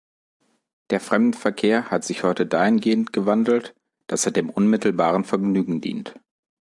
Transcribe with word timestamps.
Der 0.89 0.99
Fremdenverkehr 0.99 1.91
hat 1.91 2.03
sich 2.05 2.23
heute 2.23 2.47
dahin 2.47 2.79
gehend 2.79 3.13
gewandelt, 3.13 3.75
dass 4.07 4.25
er 4.25 4.31
dem 4.31 4.49
unmittelbaren 4.49 5.25
Vergnügen 5.25 5.79
dient. 5.79 6.19